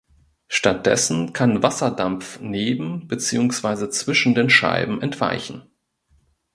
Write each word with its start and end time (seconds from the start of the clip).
Stattdessen 0.47 1.31
kann 1.31 1.61
Wasserdampf 1.61 2.39
neben 2.39 3.07
beziehungsweise 3.07 3.87
zwischen 3.91 4.33
den 4.33 4.49
Scheiben 4.49 4.99
entweichen. 4.99 5.67